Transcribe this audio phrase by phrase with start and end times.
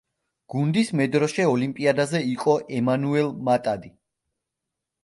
[0.53, 3.97] გუნდის მედროშე ოლიმპიადაზე იყო ემანუელ მატადი.